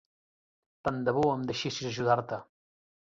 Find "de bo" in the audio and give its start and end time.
1.09-1.25